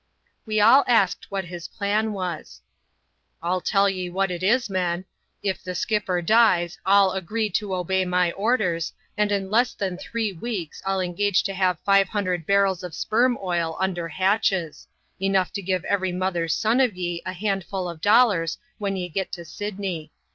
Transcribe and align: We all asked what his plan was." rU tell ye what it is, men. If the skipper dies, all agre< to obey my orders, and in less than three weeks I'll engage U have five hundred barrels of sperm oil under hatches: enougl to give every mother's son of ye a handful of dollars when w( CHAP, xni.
We 0.47 0.59
all 0.59 0.83
asked 0.87 1.29
what 1.29 1.45
his 1.45 1.67
plan 1.67 2.11
was." 2.11 2.61
rU 3.43 3.61
tell 3.63 3.87
ye 3.87 4.09
what 4.09 4.31
it 4.31 4.41
is, 4.41 4.67
men. 4.67 5.05
If 5.43 5.63
the 5.63 5.75
skipper 5.75 6.23
dies, 6.23 6.79
all 6.87 7.13
agre< 7.15 7.53
to 7.53 7.75
obey 7.75 8.03
my 8.05 8.31
orders, 8.31 8.93
and 9.15 9.31
in 9.31 9.51
less 9.51 9.75
than 9.75 9.99
three 9.99 10.33
weeks 10.33 10.81
I'll 10.87 11.01
engage 11.01 11.47
U 11.47 11.53
have 11.53 11.77
five 11.81 12.09
hundred 12.09 12.47
barrels 12.47 12.81
of 12.83 12.95
sperm 12.95 13.37
oil 13.43 13.77
under 13.79 14.07
hatches: 14.07 14.87
enougl 15.21 15.51
to 15.51 15.61
give 15.61 15.85
every 15.85 16.11
mother's 16.11 16.55
son 16.55 16.79
of 16.79 16.95
ye 16.97 17.21
a 17.23 17.33
handful 17.33 17.87
of 17.87 18.01
dollars 18.01 18.57
when 18.79 18.93
w( 18.95 19.07
CHAP, 19.07 19.27
xni. 19.33 20.09